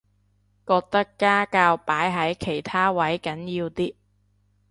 [0.65, 3.93] 覺得家教擺喺其他位緊要啲